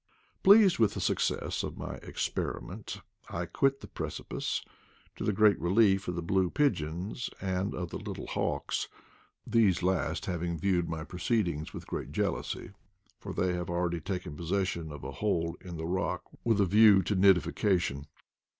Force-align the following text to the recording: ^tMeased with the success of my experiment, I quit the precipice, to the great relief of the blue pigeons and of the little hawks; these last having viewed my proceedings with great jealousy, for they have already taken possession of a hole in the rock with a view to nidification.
^tMeased 0.43 0.79
with 0.79 0.95
the 0.95 0.99
success 0.99 1.61
of 1.61 1.77
my 1.77 1.97
experiment, 1.97 3.01
I 3.29 3.45
quit 3.45 3.81
the 3.81 3.87
precipice, 3.87 4.65
to 5.15 5.23
the 5.23 5.31
great 5.31 5.59
relief 5.61 6.07
of 6.07 6.15
the 6.15 6.23
blue 6.23 6.49
pigeons 6.49 7.29
and 7.39 7.75
of 7.75 7.91
the 7.91 7.99
little 7.99 8.25
hawks; 8.25 8.87
these 9.45 9.83
last 9.83 10.25
having 10.25 10.57
viewed 10.57 10.89
my 10.89 11.03
proceedings 11.03 11.71
with 11.71 11.85
great 11.85 12.11
jealousy, 12.11 12.71
for 13.19 13.31
they 13.31 13.53
have 13.53 13.69
already 13.69 13.99
taken 13.99 14.35
possession 14.35 14.91
of 14.91 15.03
a 15.03 15.11
hole 15.11 15.55
in 15.63 15.77
the 15.77 15.85
rock 15.85 16.23
with 16.43 16.59
a 16.59 16.65
view 16.65 17.03
to 17.03 17.15
nidification. 17.15 18.07